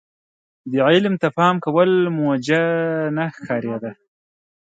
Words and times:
دې 0.71 0.79
علم 0.87 1.13
ته 1.21 1.27
پام 1.37 1.55
کول 1.65 1.89
موجه 2.17 2.63
نه 3.17 3.25
ښکارېده. 3.35 3.91